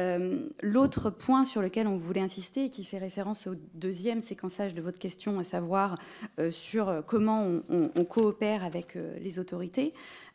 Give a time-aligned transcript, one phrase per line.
[0.00, 4.74] Euh, l'autre point sur lequel on voulait insister et qui fait référence au deuxième séquençage
[4.74, 5.96] de votre question, à savoir
[6.38, 9.92] euh, sur comment on, coopère avec euh, les autorités,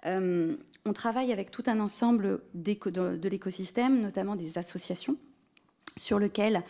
[0.08, 5.16] on travaille avec tout un ensemble de, l'écosystème, notamment des associations,
[5.98, 6.62] sur lequel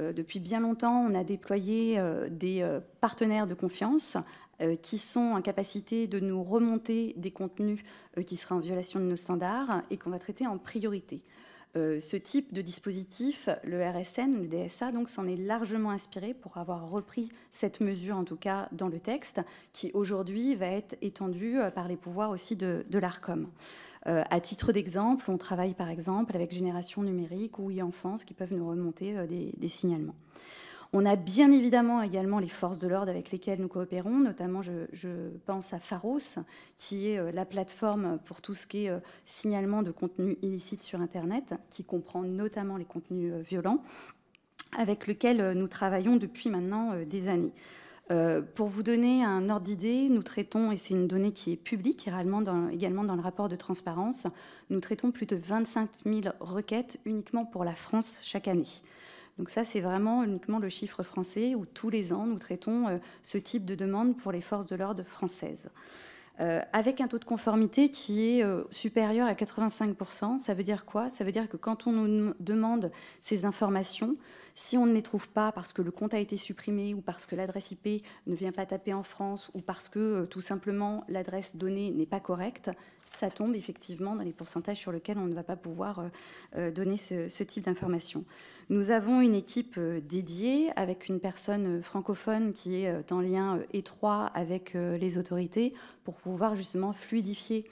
[0.00, 2.66] depuis bien longtemps, on a déployé des
[3.00, 4.16] partenaires de confiance
[4.82, 7.84] qui sont en capacité de nous remonter des contenus
[8.26, 11.22] qui seraient en violation de nos standards et qu'on va traiter en priorité.
[11.76, 16.58] Euh, ce type de dispositif, le RSN, le DSA, donc s'en est largement inspiré pour
[16.58, 19.40] avoir repris cette mesure, en tout cas dans le texte,
[19.72, 23.46] qui aujourd'hui va être étendue euh, par les pouvoirs aussi de, l'ARCOM.
[24.08, 28.54] Euh, à titre d'exemple, on travaille par exemple avec Génération Numérique ou e-enfance qui peuvent
[28.54, 30.16] nous remonter des signalements.
[30.92, 35.28] On a bien évidemment également les forces de l'ordre avec lesquelles nous coopérons, notamment je,
[35.46, 36.40] pense à Pharos,
[36.78, 40.82] qui est euh, la plateforme pour tout ce qui est euh, signalement de contenu illicite
[40.82, 43.84] sur Internet, qui comprend notamment les contenus euh, violents,
[44.76, 47.52] avec lequel nous travaillons depuis maintenant des années.
[48.54, 52.06] pour vous donner un ordre d'idée, nous traitons, et c'est une donnée qui est publique
[52.06, 54.28] également dans, également dans le rapport de transparence,
[54.70, 58.68] nous traitons plus de 25 000 requêtes uniquement pour la France chaque année.
[59.40, 62.98] Donc ça, c'est vraiment uniquement le chiffre français où tous les ans, nous traitons euh,
[63.22, 65.70] ce type de demande pour les forces de l'ordre françaises.
[66.40, 70.36] Euh, avec un taux de conformité qui est euh, supérieur à 85%.
[70.36, 71.08] Ça veut dire quoi?
[71.08, 72.90] Ça veut dire que quand on nous demande
[73.22, 74.16] ces informations,
[74.54, 77.24] si on ne les trouve pas parce que le compte a été supprimé ou parce
[77.24, 81.56] que l'adresse IP ne vient pas taper en France ou parce que tout simplement l'adresse
[81.56, 82.70] donnée n'est pas correcte,
[83.04, 86.04] ça tombe effectivement dans les pourcentages sur lesquels on ne va pas pouvoir
[86.74, 88.24] donner ce type d'informations.
[88.70, 93.20] Nous avons une équipe euh, dédiée avec une personne euh, francophone qui est euh, en
[93.20, 97.68] lien étroit avec les autorités pour pouvoir justement fluidifier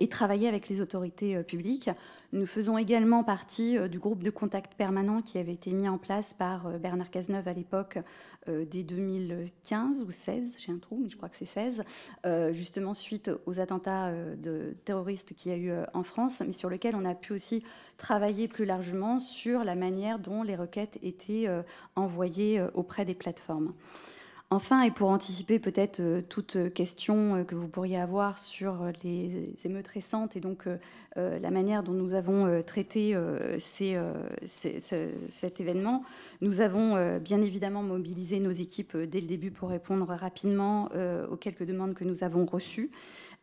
[0.00, 1.90] et travailler avec les autorités publiques.
[2.32, 6.34] Nous faisons également partie du groupe de contact permanent qui avait été mis en place
[6.34, 7.98] par Bernard Cazeneuve à l'époque
[8.46, 11.84] dès 2015 ou 16, j'ai un trou, mais je crois que c'est 16,
[12.52, 16.96] justement suite aux attentats de terroristes qu'il y a eu en France, mais sur lequel
[16.96, 17.62] on a pu aussi
[17.98, 21.62] travailler plus largement sur la manière dont les requêtes étaient euh,
[21.96, 23.72] envoyées euh, auprès des plateformes.
[24.52, 29.88] Enfin, et pour anticiper peut-être euh, toute question que vous pourriez avoir sur les émeutes
[29.88, 30.68] récentes et donc
[31.16, 33.16] la manière dont nous avons traité
[34.46, 36.02] cet événement,
[36.40, 40.88] nous avons bien évidemment mobilisé nos équipes dès le début pour répondre rapidement
[41.30, 42.90] aux quelques demandes que nous avons reçues.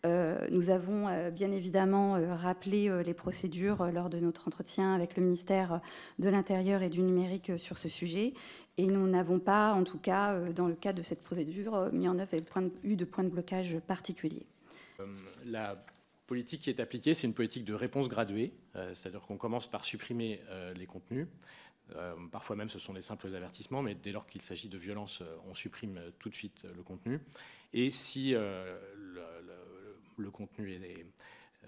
[0.05, 5.17] Euh, nous avons euh, bien évidemment euh, rappelé les procédures lors de notre entretien avec
[5.17, 5.81] le ministère
[6.19, 8.33] de l'Intérieur et du numérique sur ce sujet.
[8.77, 12.17] Et nous n'avons pas, en tout cas, dans le cadre de cette procédure, mis en
[12.19, 12.43] œuvre et
[12.83, 14.45] eu de point de blocage particulier.
[15.45, 15.83] La
[16.27, 20.41] politique qui est appliquée, c'est une politique de réponse graduée, c'est-à-dire qu'on commence par supprimer
[20.75, 21.27] les contenus.
[22.31, 25.55] parfois même, ce sont des simples avertissements, mais dès lors qu'il s'agit de violence, on
[25.55, 27.19] supprime tout de suite le contenu.
[27.73, 31.05] Et si le, contenu est,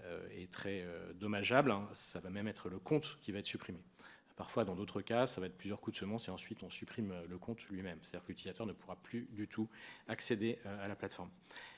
[0.06, 1.88] euh, très euh, dommageable, hein.
[1.94, 3.80] ça va même être le compte qui va être supprimé.
[4.42, 7.14] Parfois, dans d'autres cas, ça va être plusieurs coups de semence et ensuite on supprime
[7.30, 8.00] le compte lui-même.
[8.02, 9.70] C'est-à-dire que l'utilisateur ne pourra plus du tout
[10.08, 11.30] accéder euh, à la plateforme.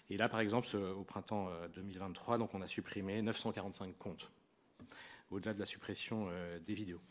[0.09, 4.31] Et là, par exemple, au printemps 2023, donc on a supprimé 945 comptes,
[5.29, 6.29] au-delà de la suppression
[6.65, 7.01] des vidéos.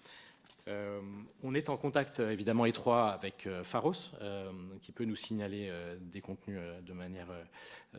[0.68, 1.00] Euh,
[1.42, 6.20] on est en contact évidemment étroit avec euh, Pharos, euh, qui peut nous signaler des
[6.20, 7.28] contenus de manière,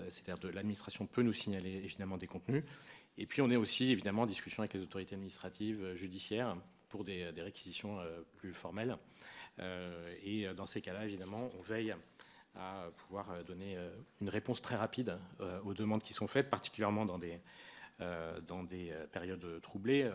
[0.09, 2.63] c'est-à-dire de l'administration peut nous signaler évidemment des contenus.
[3.17, 6.57] Et puis on est aussi évidemment en discussion avec les autorités administratives, judiciaires,
[6.89, 7.99] pour des, réquisitions
[8.37, 8.97] plus formelles.
[10.23, 11.95] et dans ces cas-là, évidemment, on veille
[12.55, 13.77] à pouvoir donner
[14.21, 15.17] une réponse très rapide
[15.63, 17.39] aux demandes qui sont faites, particulièrement dans des,
[18.47, 20.11] dans des périodes troublées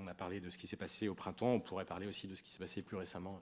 [0.00, 2.34] on a parlé de ce qui s'est passé au printemps, on pourrait parler aussi de
[2.34, 3.40] ce qui s'est passé plus récemment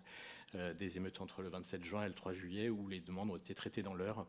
[0.55, 3.37] euh, des émeutes entre le 27 juin et le 3 juillet, où les demandes ont
[3.37, 4.27] été traitées dans l'heure,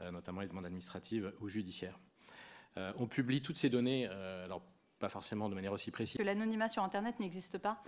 [0.00, 1.98] euh, notamment les demandes administratives ou judiciaires.
[2.76, 4.62] Euh, on publie toutes ces données, alors
[4.98, 6.20] pas forcément de manière aussi précise.
[6.20, 7.82] L'anonymat sur Internet n'existe pas.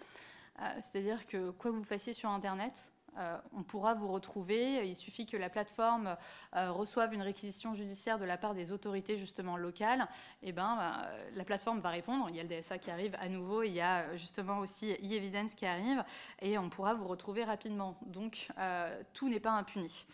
[0.80, 4.86] C'est-à-dire que quoi que vous fassiez sur Internet, euh, on pourra vous retrouver.
[4.86, 6.16] Il suffit que la plateforme
[6.56, 10.06] euh, reçoive une réquisition judiciaire de la part des autorités justement locales.
[10.42, 12.26] Et eh ben, bah, la plateforme va répondre.
[12.30, 13.62] Il y a le DSA qui arrive à nouveau.
[13.62, 16.04] Il y a euh, justement aussi e-evidence qui arrive.
[16.40, 17.98] Et on pourra vous retrouver rapidement.
[18.06, 18.48] Donc,
[19.12, 20.06] tout n'est pas impuni.